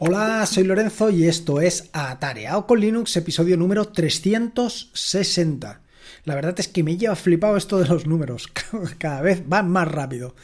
[0.00, 5.80] Hola, soy Lorenzo y esto es Atareado con Linux, episodio número 360.
[6.28, 8.52] La verdad es que me lleva flipado esto de los números.
[8.98, 10.34] Cada vez van más rápido.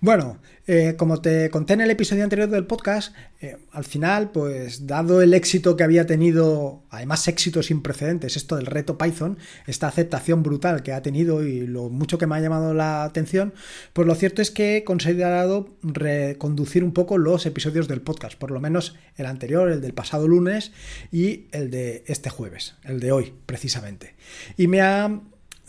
[0.00, 4.86] Bueno, eh, como te conté en el episodio anterior del podcast, eh, al final, pues
[4.86, 9.36] dado el éxito que había tenido, además éxito sin precedentes, esto del reto Python,
[9.66, 13.52] esta aceptación brutal que ha tenido y lo mucho que me ha llamado la atención,
[13.94, 18.52] pues lo cierto es que he considerado reconducir un poco los episodios del podcast, por
[18.52, 20.70] lo menos el anterior, el del pasado lunes
[21.10, 24.14] y el de este jueves, el de hoy precisamente.
[24.56, 25.20] Y me ha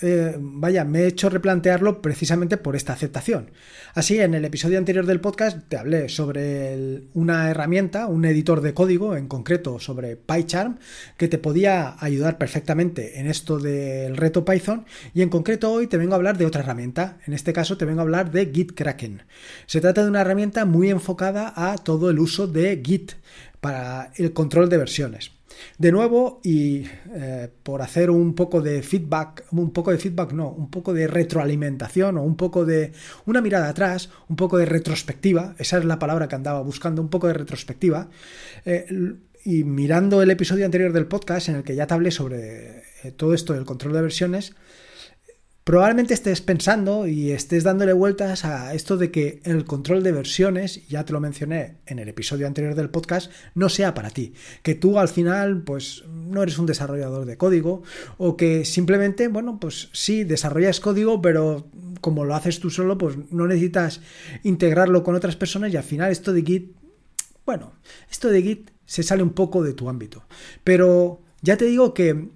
[0.01, 3.51] eh, vaya, me he hecho replantearlo precisamente por esta aceptación.
[3.93, 8.73] Así, en el episodio anterior del podcast te hablé sobre una herramienta, un editor de
[8.73, 10.79] código, en concreto sobre PyCharm,
[11.17, 14.85] que te podía ayudar perfectamente en esto del reto Python.
[15.13, 17.19] Y en concreto hoy te vengo a hablar de otra herramienta.
[17.25, 19.23] En este caso te vengo a hablar de GitKraken.
[19.67, 23.13] Se trata de una herramienta muy enfocada a todo el uso de Git
[23.61, 25.32] para el control de versiones.
[25.77, 30.49] De nuevo, y eh, por hacer un poco de feedback, un poco de feedback, no,
[30.49, 32.91] un poco de retroalimentación o un poco de
[33.25, 37.09] una mirada atrás, un poco de retrospectiva, esa es la palabra que andaba buscando, un
[37.09, 38.09] poco de retrospectiva,
[38.65, 38.85] eh,
[39.45, 43.11] y mirando el episodio anterior del podcast en el que ya te hablé sobre eh,
[43.15, 44.53] todo esto del control de versiones,
[45.63, 50.85] Probablemente estés pensando y estés dándole vueltas a esto de que el control de versiones,
[50.89, 54.33] ya te lo mencioné en el episodio anterior del podcast, no sea para ti.
[54.61, 57.81] Que tú al final, pues, no eres un desarrollador de código,
[58.17, 61.65] o que simplemente, bueno, pues sí, desarrollas código, pero
[62.01, 64.01] como lo haces tú solo, pues no necesitas
[64.43, 66.75] integrarlo con otras personas y al final esto de Git,
[67.45, 67.71] bueno,
[68.11, 70.25] esto de Git se sale un poco de tu ámbito.
[70.65, 72.27] Pero ya te digo que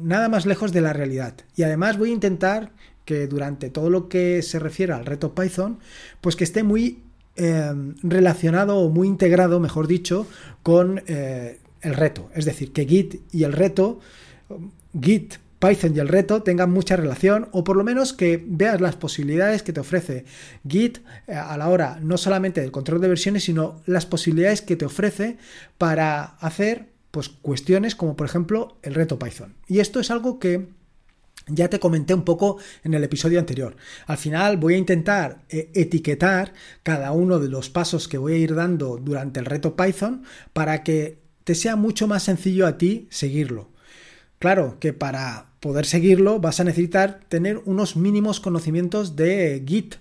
[0.00, 1.34] nada más lejos de la realidad.
[1.54, 2.72] Y además voy a intentar
[3.04, 5.78] que durante todo lo que se refiere al reto Python,
[6.20, 7.02] pues que esté muy
[7.36, 10.26] eh, relacionado o muy integrado, mejor dicho,
[10.62, 12.30] con eh, el reto.
[12.34, 14.00] Es decir, que Git y el reto,
[15.00, 18.96] Git, Python y el reto tengan mucha relación o por lo menos que veas las
[18.96, 20.24] posibilidades que te ofrece
[20.68, 24.76] Git eh, a la hora no solamente del control de versiones, sino las posibilidades que
[24.76, 25.38] te ofrece
[25.78, 29.54] para hacer pues cuestiones como por ejemplo el reto Python.
[29.66, 30.68] Y esto es algo que
[31.46, 33.74] ya te comenté un poco en el episodio anterior.
[34.06, 38.36] Al final voy a intentar eh, etiquetar cada uno de los pasos que voy a
[38.36, 43.08] ir dando durante el reto Python para que te sea mucho más sencillo a ti
[43.10, 43.70] seguirlo.
[44.38, 49.94] Claro que para poder seguirlo vas a necesitar tener unos mínimos conocimientos de Git,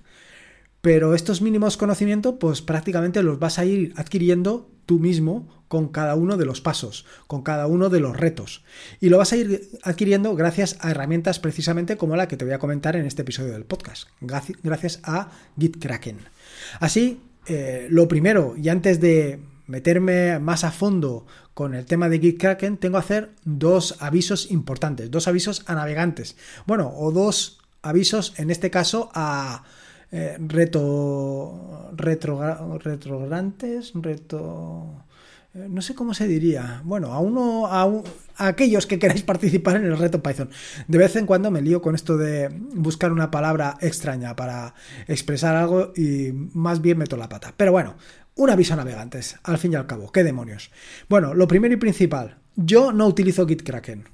[0.82, 6.16] pero estos mínimos conocimientos pues prácticamente los vas a ir adquiriendo tú mismo con cada
[6.16, 8.64] uno de los pasos, con cada uno de los retos.
[9.00, 12.54] Y lo vas a ir adquiriendo gracias a herramientas precisamente como la que te voy
[12.54, 16.20] a comentar en este episodio del podcast, gracias a GitKraken.
[16.80, 22.20] Así, eh, lo primero, y antes de meterme más a fondo con el tema de
[22.20, 26.36] GitKraken, tengo que hacer dos avisos importantes, dos avisos a navegantes.
[26.68, 29.64] Bueno, o dos avisos, en este caso, a
[30.16, 35.04] eh, reto, retro, retrograntes, reto...
[35.54, 36.82] Eh, no sé cómo se diría.
[36.86, 37.90] Bueno, a uno, a,
[38.38, 40.50] aquellos que queráis participar en el reto Python.
[40.88, 44.74] De vez en cuando me lío con esto de buscar una palabra extraña para
[45.08, 47.54] expresar algo y más bien meto la pata.
[47.58, 47.96] Pero bueno,
[48.36, 50.14] un aviso a navegantes, al fin y al cabo.
[50.14, 50.72] ¿Qué demonios?
[51.10, 52.38] Bueno, lo primero y principal.
[52.56, 54.06] Yo no utilizo GitKraken.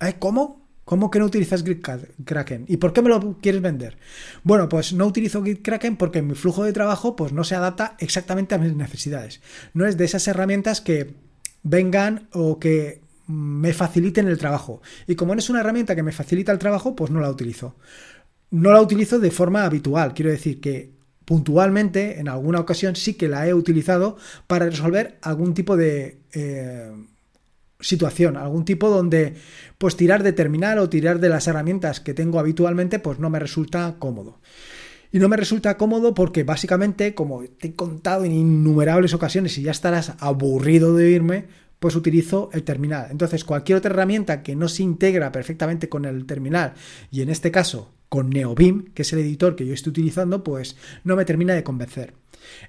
[0.00, 0.16] ¿Eh?
[0.18, 0.65] ¿Cómo?
[0.86, 2.66] ¿Cómo que no utilizas GitKraken?
[2.68, 3.98] ¿Y por qué me lo quieres vender?
[4.44, 8.54] Bueno, pues no utilizo GitKraken porque mi flujo de trabajo pues no se adapta exactamente
[8.54, 9.40] a mis necesidades.
[9.74, 11.16] No es de esas herramientas que
[11.64, 14.80] vengan o que me faciliten el trabajo.
[15.08, 17.74] Y como no es una herramienta que me facilita el trabajo, pues no la utilizo.
[18.52, 20.14] No la utilizo de forma habitual.
[20.14, 20.92] Quiero decir que
[21.24, 26.20] puntualmente, en alguna ocasión, sí que la he utilizado para resolver algún tipo de...
[26.32, 26.92] Eh,
[27.80, 29.34] situación, algún tipo donde
[29.78, 33.38] pues tirar de terminal o tirar de las herramientas que tengo habitualmente pues no me
[33.38, 34.40] resulta cómodo.
[35.12, 39.62] Y no me resulta cómodo porque básicamente, como te he contado en innumerables ocasiones y
[39.62, 41.46] ya estarás aburrido de oírme,
[41.78, 43.08] pues utilizo el terminal.
[43.10, 46.74] Entonces, cualquier otra herramienta que no se integra perfectamente con el terminal,
[47.10, 50.76] y en este caso con NeoBeam, que es el editor que yo estoy utilizando, pues
[51.04, 52.14] no me termina de convencer.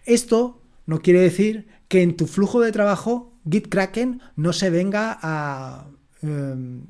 [0.05, 5.87] Esto no quiere decir que en tu flujo de trabajo GitKraken no se venga a...
[6.21, 6.83] Em,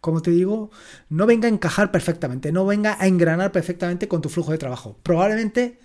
[0.00, 0.70] como te digo,
[1.08, 4.96] no venga a encajar perfectamente, no venga a engranar perfectamente con tu flujo de trabajo.
[5.02, 5.80] Probablemente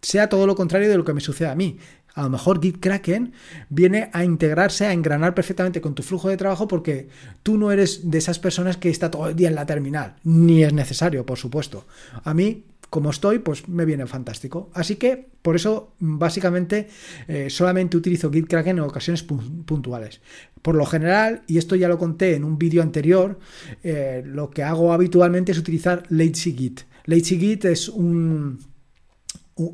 [0.00, 1.78] sea todo lo contrario de lo que me sucede a mí.
[2.14, 3.32] A lo mejor GitKraken
[3.68, 7.08] viene a integrarse, a engranar perfectamente con tu flujo de trabajo porque
[7.42, 10.16] tú no eres de esas personas que está todo el día en la terminal.
[10.24, 11.84] Ni es necesario, por supuesto.
[12.24, 14.70] A mí como estoy, pues me viene fantástico.
[14.72, 16.88] Así que por eso básicamente
[17.26, 20.20] eh, solamente utilizo Git Kraken en ocasiones puntuales.
[20.62, 23.38] Por lo general, y esto ya lo conté en un vídeo anterior,
[23.82, 26.80] eh, lo que hago habitualmente es utilizar Lazy Git.
[27.06, 28.58] Git es un,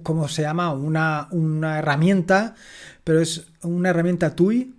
[0.03, 0.73] ¿cómo se llama?
[0.73, 2.55] Una, una herramienta,
[3.05, 4.74] pero es una herramienta TUI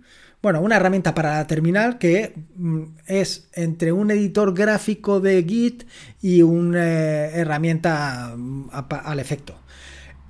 [0.46, 5.82] bueno, una herramienta para la terminal que mm, es entre un editor gráfico de Git
[6.22, 9.58] y una eh, herramienta mm, al efecto.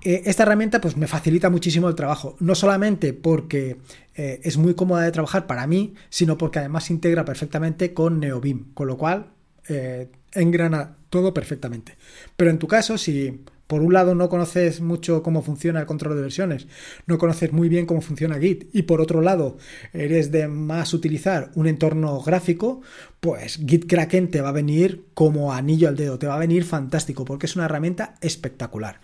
[0.01, 3.77] Eh, esta herramienta pues me facilita muchísimo el trabajo, no solamente porque
[4.15, 8.19] eh, es muy cómoda de trabajar para mí, sino porque además se integra perfectamente con
[8.19, 9.33] NeoBeam, con lo cual
[10.33, 11.99] engrana todo perfectamente.
[12.39, 16.17] Pero en tu caso, si por un lado no conoces mucho cómo funciona el control
[16.17, 16.67] de versiones,
[17.07, 19.59] no conoces muy bien cómo funciona Git y por otro lado
[19.93, 22.83] eres de más utilizar un entorno gráfico,
[23.21, 26.65] pues Git Kraken te va a venir como anillo al dedo, te va a venir
[26.65, 29.01] fantástico porque es una herramienta espectacular.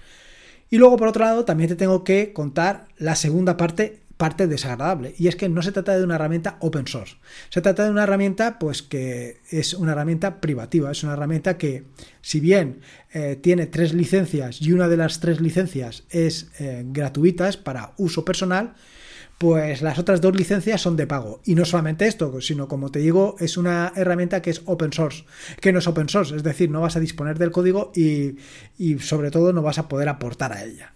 [0.70, 5.16] Y luego por otro lado también te tengo que contar la segunda parte parte desagradable
[5.19, 7.16] y es que no se trata de una herramienta open source
[7.50, 11.86] se trata de una herramienta pues que es una herramienta privativa es una herramienta que
[12.20, 12.82] si bien
[13.12, 18.24] eh, tiene tres licencias y una de las tres licencias es eh, gratuitas para uso
[18.24, 18.74] personal
[19.38, 21.40] pues las otras dos licencias son de pago.
[21.44, 25.24] Y no solamente esto, sino como te digo, es una herramienta que es open source,
[25.60, 28.36] que no es open source, es decir, no vas a disponer del código y,
[28.78, 30.94] y sobre todo no vas a poder aportar a ella.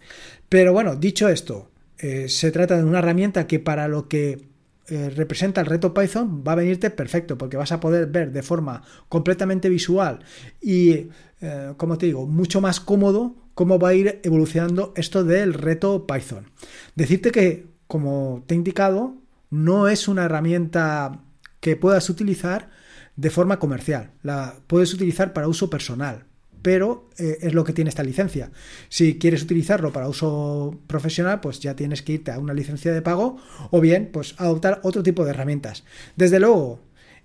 [0.49, 4.49] Pero bueno, dicho esto, eh, se trata de una herramienta que para lo que
[4.89, 8.43] eh, representa el reto Python va a venirte perfecto porque vas a poder ver de
[8.43, 10.21] forma completamente visual
[10.61, 11.09] y,
[11.41, 16.07] eh, como te digo, mucho más cómodo cómo va a ir evolucionando esto del reto
[16.07, 16.51] Python.
[16.95, 19.15] Decirte que, como te he indicado,
[19.51, 21.23] no es una herramienta
[21.61, 22.71] que puedas utilizar
[23.17, 26.27] de forma comercial, la puedes utilizar para uso personal,
[26.63, 28.51] pero eh, es lo que tiene esta licencia.
[28.89, 33.03] Si quieres utilizarlo para uso profesional, pues ya tienes que irte a una licencia de
[33.03, 33.39] pago
[33.71, 35.85] o bien pues adoptar otro tipo de herramientas.
[36.17, 36.81] Desde luego,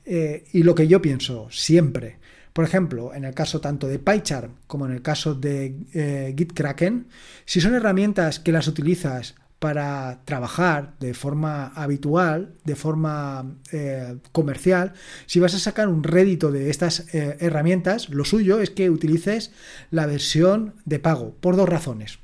[0.06, 2.18] eh, y lo que yo pienso siempre,
[2.54, 7.07] por ejemplo, en el caso tanto de PyCharm como en el caso de eh, GitKraken,
[7.45, 14.94] si son herramientas que las utilizas para trabajar de forma habitual, de forma eh, comercial,
[15.28, 19.52] si vas a sacar un rédito de estas eh, herramientas, lo suyo es que utilices
[19.92, 22.18] la versión de pago, por dos razones.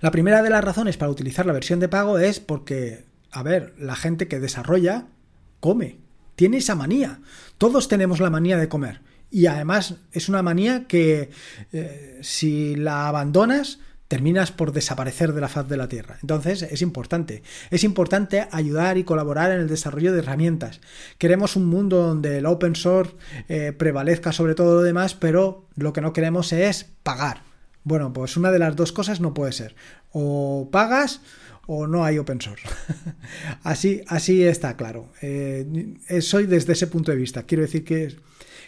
[0.00, 3.74] La primera de las razones para utilizar la versión de pago es porque, a ver,
[3.78, 5.08] la gente que desarrolla
[5.60, 5.98] come,
[6.36, 7.20] tiene esa manía.
[7.58, 9.02] Todos tenemos la manía de comer.
[9.30, 11.28] Y además es una manía que
[11.74, 13.78] eh, si la abandonas,
[14.08, 16.18] terminas por desaparecer de la faz de la Tierra.
[16.20, 17.42] Entonces es importante.
[17.70, 20.80] Es importante ayudar y colaborar en el desarrollo de herramientas.
[21.18, 23.14] Queremos un mundo donde el open source
[23.48, 27.42] eh, prevalezca sobre todo lo demás, pero lo que no queremos es pagar.
[27.82, 29.74] Bueno, pues una de las dos cosas no puede ser.
[30.12, 31.20] O pagas
[31.66, 32.66] o no hay open source.
[33.62, 35.10] así, así está claro.
[35.22, 37.44] Eh, soy desde ese punto de vista.
[37.44, 38.16] Quiero decir que,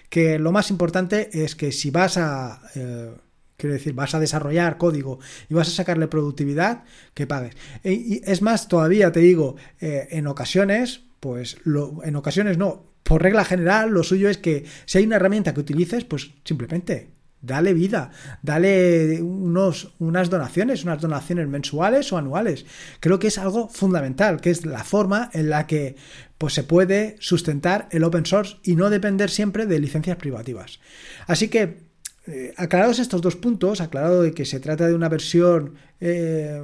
[0.08, 2.62] que lo más importante es que si vas a...
[2.74, 3.10] Eh,
[3.56, 5.18] Quiero decir, vas a desarrollar código
[5.48, 7.56] y vas a sacarle productividad, que pagues.
[7.82, 12.84] E, y es más, todavía te digo, eh, en ocasiones, pues lo, en ocasiones no,
[13.02, 17.10] por regla general, lo suyo es que si hay una herramienta que utilices, pues simplemente
[17.40, 18.10] dale vida,
[18.42, 22.66] dale unos, unas donaciones, unas donaciones mensuales o anuales.
[23.00, 25.96] Creo que es algo fundamental, que es la forma en la que
[26.38, 30.80] pues, se puede sustentar el open source y no depender siempre de licencias privativas.
[31.26, 31.85] Así que
[32.26, 36.60] eh, aclarados estos dos puntos, aclarado de que se trata de una versión, eh,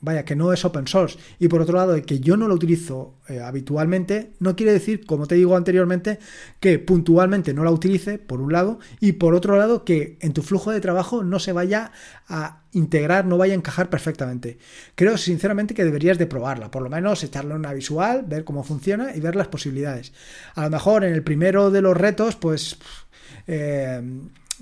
[0.00, 2.54] vaya, que no es open source, y por otro lado de que yo no lo
[2.54, 6.18] utilizo eh, habitualmente, no quiere decir, como te digo anteriormente,
[6.60, 10.42] que puntualmente no la utilice, por un lado, y por otro lado que en tu
[10.42, 11.90] flujo de trabajo no se vaya
[12.28, 14.58] a integrar, no vaya a encajar perfectamente.
[14.94, 19.16] Creo sinceramente que deberías de probarla, por lo menos echarle una visual, ver cómo funciona
[19.16, 20.12] y ver las posibilidades.
[20.54, 22.78] A lo mejor en el primero de los retos, pues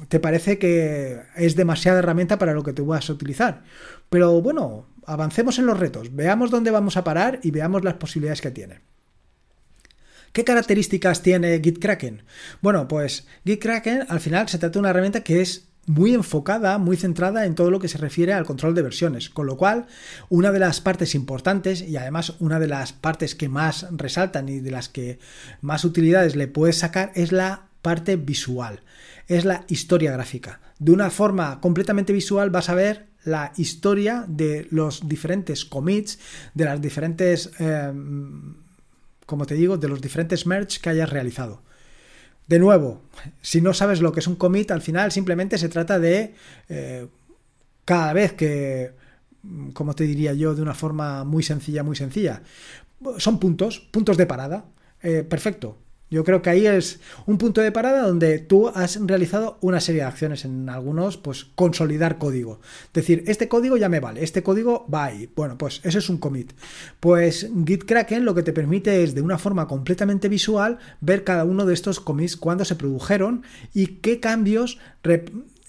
[0.09, 3.63] te parece que es demasiada herramienta para lo que te vas a utilizar.
[4.11, 8.41] Pero bueno, avancemos en los retos, veamos dónde vamos a parar y veamos las posibilidades
[8.41, 8.81] que tiene.
[10.33, 12.23] ¿Qué características tiene GitKraken?
[12.63, 16.97] Bueno, pues GitKraken al final se trata de una herramienta que es muy enfocada, muy
[16.97, 19.87] centrada en todo lo que se refiere al control de versiones, con lo cual
[20.29, 24.61] una de las partes importantes y además una de las partes que más resaltan y
[24.61, 25.19] de las que
[25.61, 28.81] más utilidades le puedes sacar es la parte visual
[29.29, 30.61] es la historia gráfica.
[30.79, 36.19] De una forma completamente visual vas a ver la historia de los diferentes commits,
[36.55, 38.55] de las diferentes, em,
[39.27, 41.63] como te digo, de los diferentes merge que hayas realizado.
[42.49, 43.03] De nuevo,
[43.41, 46.35] si no sabes lo que es un commit, al final simplemente se trata de
[46.69, 47.07] eh,
[47.85, 48.93] cada vez que,
[49.73, 52.43] como te diría yo, de una forma muy sencilla, muy sencilla,
[53.19, 54.67] son puntos, puntos de parada.
[55.03, 55.79] Eh, perfecto.
[56.13, 60.03] Yo creo que ahí es un punto de parada donde tú has realizado una serie
[60.03, 62.61] de acciones en algunos, pues consolidar código.
[62.93, 65.33] Decir, este código ya me vale, este código va ahí.
[65.35, 66.53] Bueno, pues eso es un commit.
[67.01, 71.47] Pues Git Kraken lo que te permite es de una forma completamente visual ver cada
[71.47, 73.43] uno de estos commits, cuándo se produjeron
[73.73, 74.79] y qué cambios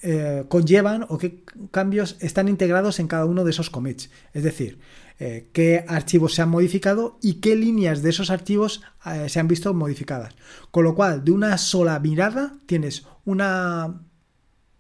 [0.01, 1.39] eh, conllevan o qué
[1.71, 4.09] cambios están integrados en cada uno de esos commits.
[4.33, 4.77] Es decir,
[5.20, 9.48] eh, qué archivos se han modificado y qué líneas de esos archivos eh, se han
[9.48, 10.34] visto modificadas.
[10.72, 14.01] Con lo cual, de una sola mirada tienes una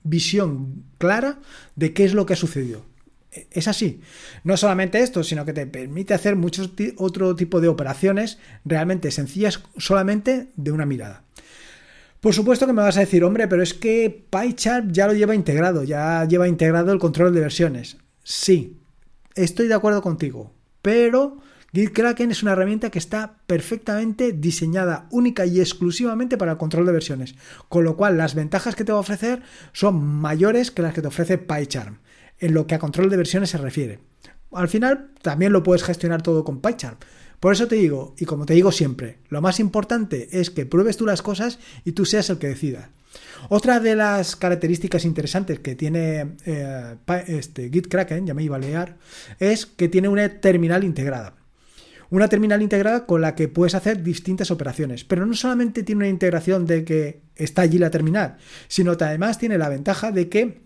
[0.03, 1.39] visión clara
[1.75, 2.85] de qué es lo que ha sucedido.
[3.31, 4.01] E, es así.
[4.43, 9.63] No solamente esto, sino que te permite hacer muchos otro tipo de operaciones realmente sencillas
[9.77, 11.23] solamente de una mirada.
[12.19, 15.35] Por supuesto que me vas a decir, hombre, pero es que PyCharm ya lo lleva
[15.35, 17.97] integrado, ya lleva integrado el control de versiones.
[18.23, 18.77] Sí,
[19.35, 21.37] estoy de acuerdo contigo, pero
[21.73, 26.91] GitKraken es una herramienta que está perfectamente diseñada única y exclusivamente para el control de
[26.91, 27.35] versiones,
[27.67, 31.01] con lo cual las ventajas que te va a ofrecer son mayores que las que
[31.01, 31.97] te ofrece PyCharm,
[32.39, 33.99] en lo que a control de versiones se refiere.
[34.51, 36.97] Al final también lo puedes gestionar todo con PyCharm.
[37.39, 40.95] Por eso te digo, y como te digo siempre, lo más importante es que pruebes
[40.95, 42.91] tú las cosas y tú seas el que decida.
[43.49, 46.95] Otra de las características interesantes que tiene eh,
[47.27, 48.95] este, Git Kraken, ya me iba a leer,
[49.39, 51.35] es que tiene una terminal integrada.
[52.09, 55.03] Una terminal integrada con la que puedes hacer distintas operaciones.
[55.03, 59.39] Pero no solamente tiene una integración de que está allí la terminal, sino que además
[59.39, 60.61] tiene la ventaja de que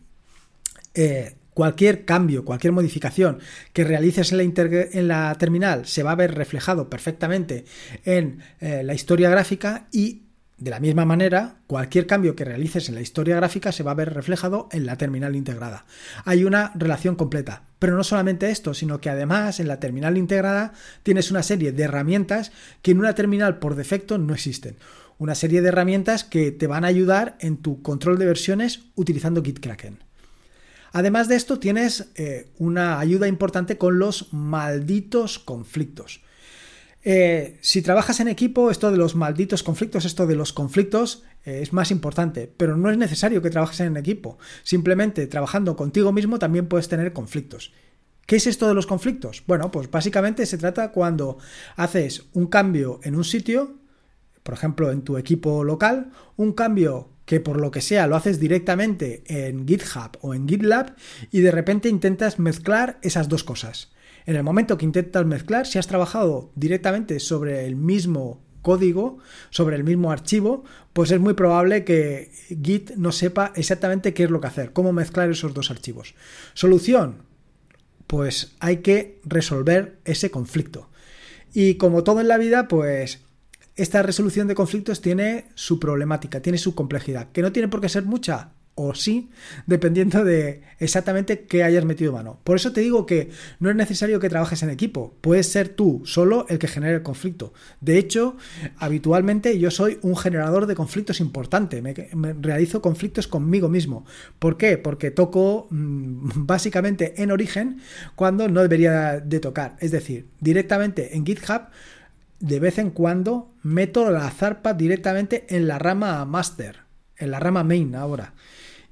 [0.94, 3.40] eh, cualquier cambio, cualquier modificación
[3.74, 7.66] que realices en la, en la, terminal se va a ver reflejado perfectamente
[8.06, 10.27] en eh, la historia gráfica y
[10.58, 13.96] de la misma manera, cualquier cambio que realices en la historia gráfica se va a
[13.96, 15.86] ver reflejado en la terminal integrada.
[16.26, 17.64] Hay una relación completa.
[17.78, 20.74] Pero no solamente esto, sino que además en la terminal integrada
[21.04, 24.78] tienes una serie de herramientas que en una terminal por defecto no existen.
[25.20, 29.44] Una serie de herramientas que te van a ayudar en tu control de versiones utilizando
[29.44, 30.00] GitKraken.
[30.92, 36.22] Además de esto, tienes eh, una ayuda importante con los malditos conflictos.
[37.04, 41.60] Eh, si trabajas en equipo, esto de los malditos conflictos, esto de los conflictos eh,
[41.62, 44.38] es más importante, pero no es necesario que trabajes en equipo.
[44.64, 47.72] Simplemente trabajando contigo mismo también puedes tener conflictos.
[48.26, 49.44] ¿Qué es esto de los conflictos?
[49.48, 51.38] Bueno, pues básicamente se trata cuando
[51.78, 53.78] haces un cambio en un sitio,
[54.44, 58.40] por ejemplo en tu equipo local, un cambio que por lo que sea lo haces
[58.40, 60.96] directamente en GitHub o en GitLab
[61.32, 63.92] y de repente intentas mezclar esas dos cosas.
[64.28, 69.20] En el momento que intentas mezclar, si has trabajado directamente sobre el mismo código,
[69.52, 72.30] sobre el mismo archivo, pues es muy probable que
[72.62, 76.14] Git no sepa exactamente qué es lo que hacer, cómo mezclar esos dos archivos.
[76.54, 77.24] Solución,
[78.06, 80.90] pues hay que resolver ese conflicto.
[81.54, 83.22] Y como todo en la vida, pues
[83.78, 87.88] esta resolución de conflictos tiene su problemática, tiene su complejidad, que no tiene por qué
[87.88, 89.32] ser mucha, o sí,
[89.66, 92.40] dependiendo de exactamente qué hayas metido mano.
[92.44, 96.04] Por eso te digo que no es necesario que trabajes en equipo, puedes ser tú
[96.06, 97.54] solo el que genere el conflicto.
[97.82, 98.38] De hecho,
[98.78, 104.06] habitualmente yo soy un generador de conflictos importante, me, realizo conflictos conmigo mismo.
[104.38, 104.78] ¿Por qué?
[104.78, 107.82] Porque toco mm, básicamente en origen
[108.16, 111.64] cuando no debería de tocar, es decir, directamente en GitHub
[112.40, 116.82] de vez en cuando meto la zarpa directamente en la rama master,
[117.18, 118.36] en la rama main ahora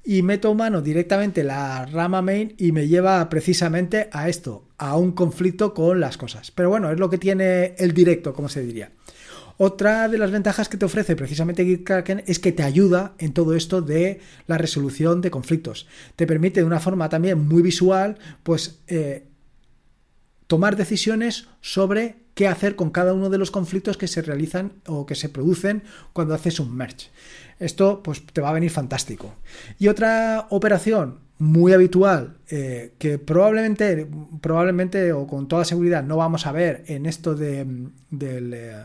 [0.06, 5.10] y meto mano directamente la rama main y me lleva precisamente a esto, a un
[5.10, 6.52] conflicto con las cosas.
[6.52, 8.92] Pero bueno, es lo que tiene el directo, como se diría.
[9.58, 13.56] Otra de las ventajas que te ofrece precisamente GitKraken es que te ayuda en todo
[13.56, 15.88] esto de la resolución de conflictos.
[16.14, 19.24] Te permite de una forma también muy visual, pues eh,
[20.46, 25.06] tomar decisiones sobre qué hacer con cada uno de los conflictos que se realizan o
[25.06, 27.08] que se producen cuando haces un merge.
[27.58, 29.34] Esto pues te va a venir fantástico.
[29.78, 34.08] Y otra operación muy habitual eh, que probablemente,
[34.40, 37.66] probablemente o con toda seguridad no vamos a ver en esto de,
[38.10, 38.76] del eh,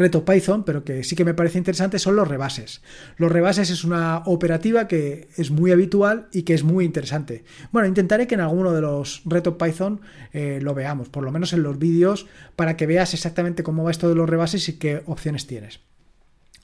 [0.00, 2.82] reto Python, pero que sí que me parece interesante son los rebases.
[3.16, 7.44] Los rebases es una operativa que es muy habitual y que es muy interesante.
[7.70, 10.00] Bueno, intentaré que en alguno de los retos Python
[10.32, 12.26] eh, lo veamos, por lo menos en los vídeos,
[12.56, 15.80] para que veas exactamente cómo va esto de los rebases y qué opciones tienes.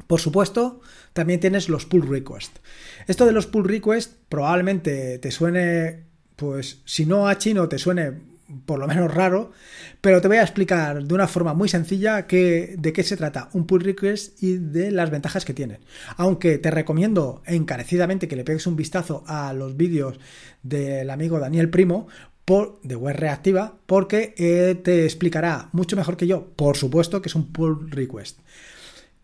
[0.07, 0.81] Por supuesto,
[1.12, 2.61] también tienes los pull requests.
[3.07, 6.05] Esto de los pull requests probablemente te suene,
[6.37, 9.53] pues si no a chino, te suene por lo menos raro,
[10.00, 13.67] pero te voy a explicar de una forma muy sencilla de qué se trata un
[13.67, 15.81] pull request y de las ventajas que tiene.
[16.17, 20.19] Aunque te recomiendo encarecidamente que le pegues un vistazo a los vídeos
[20.62, 22.07] del amigo Daniel Primo
[22.45, 27.29] por, de web reactiva, porque eh, te explicará mucho mejor que yo, por supuesto, que
[27.29, 28.38] es un pull request.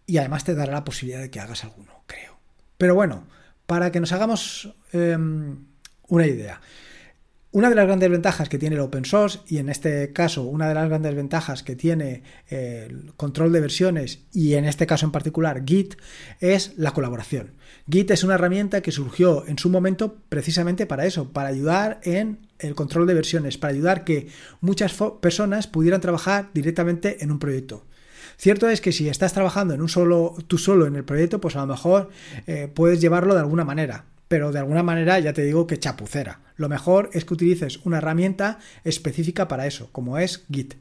[0.07, 2.37] Y además te dará la posibilidad de que hagas alguno, creo.
[2.77, 3.29] Pero bueno,
[3.67, 5.57] para que nos hagamos em,
[6.09, 6.61] una idea.
[7.55, 10.69] Una de las grandes ventajas que tiene el open source, y en este caso una
[10.69, 15.05] de las grandes ventajas que tiene eh, el control de versiones, y en este caso
[15.05, 15.97] en particular Git,
[16.41, 17.53] es la colaboración.
[17.91, 22.39] Git es una herramienta que surgió en su momento precisamente para eso, para ayudar en
[22.59, 24.29] el control de versiones, para ayudar que
[24.63, 27.85] muchas personas pudieran trabajar directamente en un proyecto.
[28.39, 31.55] Cierto es que si estás trabajando en un solo, tú solo en el proyecto, pues
[31.57, 32.09] a lo mejor
[32.47, 36.41] eh, puedes llevarlo de alguna manera pero de alguna manera ya te digo que chapucera.
[36.57, 40.77] Lo mejor es que utilices una herramienta específica para eso, como es Git.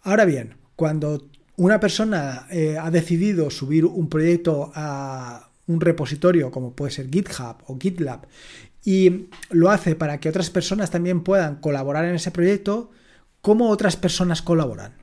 [0.00, 6.72] Ahora bien, cuando una persona eh, ha decidido subir un proyecto a un repositorio como
[6.72, 8.26] puede ser GitHub o GitLab
[8.82, 12.92] y lo hace para que otras personas también puedan colaborar en ese proyecto,
[13.42, 14.94] ¿cómo otras personas colaboran?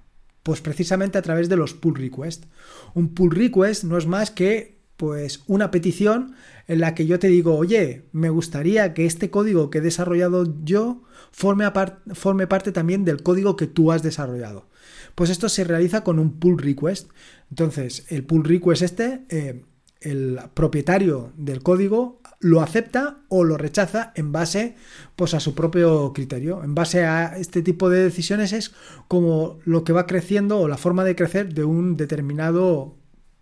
[0.42, 2.48] Pues precisamente a través de los pull requests.
[2.96, 6.36] Un pull request no es más que pues una petición
[6.68, 10.56] en la que yo te digo, oye, me gustaría que este código que he desarrollado
[10.64, 11.66] yo forme,
[12.14, 14.68] forme parte también del código que tú has desarrollado.
[15.16, 17.10] Pues esto se realiza con un pull request.
[17.50, 19.64] Entonces, el pull request este, eh,
[20.02, 24.76] el propietario del código lo acepta o lo rechaza en base
[25.16, 26.64] pues, a su propio criterio.
[26.64, 28.74] En base a este tipo de decisiones es
[29.08, 32.97] como lo que va creciendo o la forma de crecer de un determinado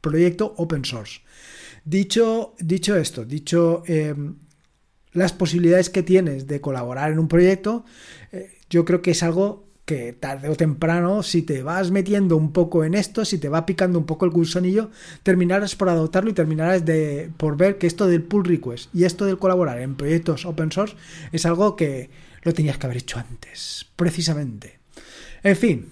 [0.06, 1.22] proyecto open source.
[1.84, 4.36] Dicho, dicho esto, dicho em,
[5.14, 7.86] las posibilidades que tienes de colaborar en un proyecto,
[8.32, 12.52] eh, yo creo que es algo que tarde o temprano, si te vas metiendo un
[12.52, 14.90] poco en esto, si te va picando un poco el gusanillo,
[15.22, 19.26] terminarás por adoptarlo y terminarás de, por ver que esto del pull request y esto
[19.26, 20.96] del colaborar en proyectos open source
[21.32, 22.10] es algo que
[22.42, 24.80] lo tenías que haber hecho antes, precisamente.
[25.44, 25.90] En fin,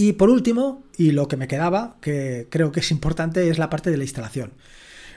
[0.00, 3.68] y por último, y lo que me quedaba, que creo que es importante, es la
[3.68, 4.52] parte de la instalación.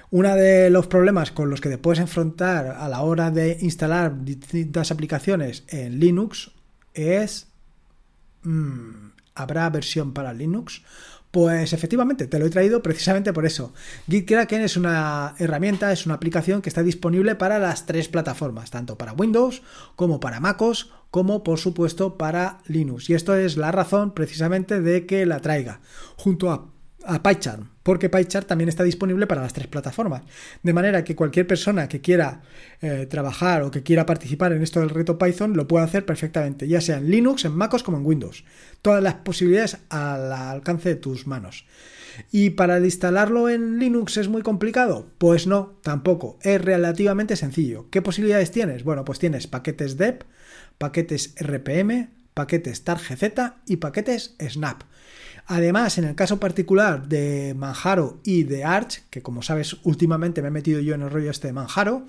[0.09, 4.25] Uno de los problemas con los que te puedes enfrentar a la hora de instalar
[4.25, 6.49] distintas aplicaciones en Linux
[6.95, 7.47] es...
[8.41, 10.81] Mm, ¿Habrá versión para Linux?
[11.29, 13.73] Pues efectivamente, te lo he traído precisamente por eso.
[14.09, 18.97] GitKraken es una herramienta, es una aplicación que está disponible para las tres plataformas, tanto
[18.97, 19.61] para Windows
[19.95, 23.09] como para MacOS, como por supuesto para Linux.
[23.09, 25.81] Y esto es la razón precisamente de que la traiga,
[26.17, 26.71] junto a
[27.03, 30.23] a PyCharm, porque PyCharm también está disponible para las tres plataformas.
[30.61, 32.41] De manera que cualquier persona que quiera
[32.81, 36.67] eh, trabajar o que quiera participar en esto del reto Python lo puede hacer perfectamente,
[36.67, 38.43] ya sea en Linux, en MacOS como en Windows.
[38.81, 41.65] Todas las posibilidades al alcance de tus manos.
[42.31, 45.07] ¿Y para instalarlo en Linux es muy complicado?
[45.17, 46.37] Pues no, tampoco.
[46.41, 47.89] Es relativamente sencillo.
[47.89, 48.83] ¿Qué posibilidades tienes?
[48.83, 50.23] Bueno, pues tienes paquetes dep,
[50.81, 53.11] paquetes RPM, paquetes targz
[53.67, 54.81] y paquetes snap.
[55.45, 60.47] Además, en el caso particular de Manjaro y de Arch, que como sabes últimamente me
[60.47, 62.07] he metido yo en el rollo este de Manjaro,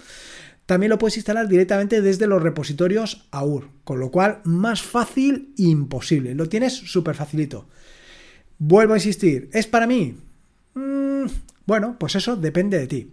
[0.64, 6.34] también lo puedes instalar directamente desde los repositorios AUR, con lo cual más fácil imposible.
[6.34, 7.68] Lo tienes súper facilito.
[8.58, 10.16] Vuelvo a insistir, ¿es para mí?
[10.74, 11.26] Mm,
[11.66, 13.12] bueno, pues eso depende de ti.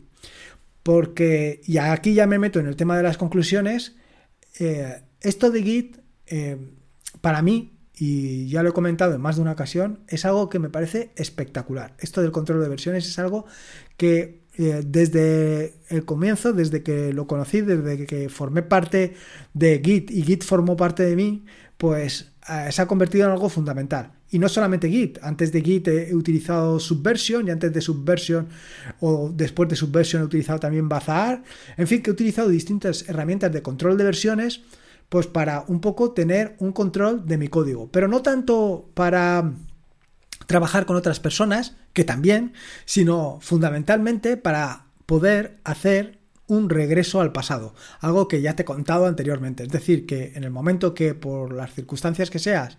[0.84, 3.98] Porque, y aquí ya me meto en el tema de las conclusiones,
[4.60, 6.58] eh, esto de Git, eh,
[7.22, 10.60] para mí, y ya lo he comentado en más de una ocasión, es algo que
[10.60, 11.96] me parece espectacular.
[12.00, 13.46] Esto del control de versiones es algo
[13.98, 19.14] que eh, desde el comienzo, desde que lo conocí, desde que formé parte
[19.54, 21.46] de Git y Git formó parte de mí,
[21.78, 24.14] pues eh, se ha convertido en algo fundamental.
[24.32, 28.48] Y no solamente Git, antes de Git he utilizado Subversion y antes de Subversion
[29.00, 31.44] o después de Subversion he utilizado también Bazaar.
[31.78, 34.62] En fin, que he utilizado distintas herramientas de control de versiones
[35.10, 39.52] pues para un poco tener un control de mi código, pero no tanto para
[40.46, 42.54] trabajar con otras personas, que también,
[42.86, 49.06] sino fundamentalmente para poder hacer un regreso al pasado, algo que ya te he contado
[49.06, 52.78] anteriormente, es decir, que en el momento que por las circunstancias que seas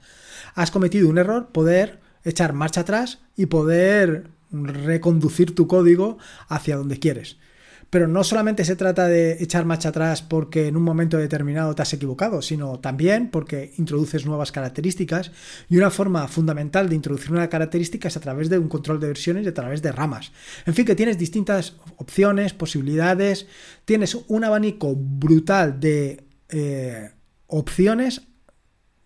[0.54, 6.98] has cometido un error, poder echar marcha atrás y poder reconducir tu código hacia donde
[6.98, 7.38] quieres.
[7.90, 11.83] Pero no solamente se trata de echar marcha atrás porque en un momento determinado te
[11.83, 15.33] has equivocado, sino también porque introduces nuevas características
[15.68, 19.09] y una forma fundamental de introducir una característica es a través de un control de
[19.09, 20.31] versiones y a través de ramas.
[20.66, 23.46] En fin, que tienes distintas opciones, posibilidades,
[23.85, 27.11] tienes un abanico brutal de eh,
[27.48, 28.22] opciones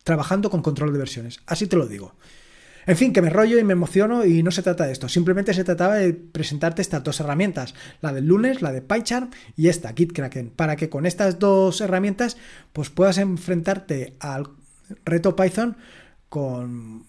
[0.02, 1.40] trabajando con control de versiones.
[1.46, 2.14] Así te lo digo.
[2.86, 5.08] En fin, que me rollo y me emociono y no se trata de esto.
[5.08, 9.68] Simplemente se trataba de presentarte estas dos herramientas, la del lunes, la de PyCharm y
[9.68, 12.36] esta, GitKraken, para que con estas dos herramientas
[12.72, 14.48] pues puedas enfrentarte al
[15.04, 15.76] reto Python
[16.28, 17.04] con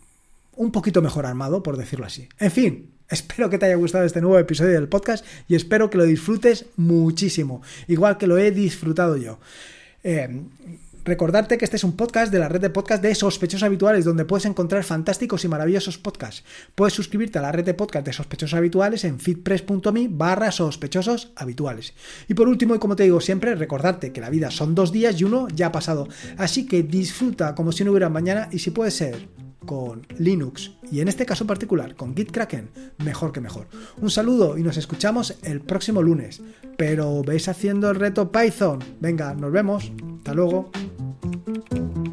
[0.56, 2.30] un poquito mejor armado, por decirlo así.
[2.40, 5.98] En fin, Espero que te haya gustado este nuevo episodio del podcast y espero que
[5.98, 9.40] lo disfrutes muchísimo, igual que lo he disfrutado yo.
[10.04, 10.42] Eh,
[11.06, 14.26] Recordarte que este es un podcast de la red de podcast de sospechosos habituales, donde
[14.26, 16.44] puedes encontrar fantásticos y maravillosos podcasts.
[16.74, 21.94] Puedes suscribirte a la red de podcast de sospechosos habituales en feedpress.me barra sospechosos habituales.
[22.28, 25.22] Y por último, y como te digo siempre, recordarte que la vida son dos días
[25.22, 26.08] y uno ya ha pasado.
[26.38, 29.30] Así que disfruta como si no hubiera mañana y si puede ser
[29.68, 32.70] con Linux y en este caso particular con GitKraken,
[33.04, 33.68] mejor que mejor.
[34.02, 36.42] Un saludo y nos escuchamos el próximo lunes.
[36.78, 38.80] Pero veis haciendo el reto Python.
[39.00, 39.92] Venga, nos vemos.
[40.18, 40.72] Hasta luego.
[41.26, 42.05] Música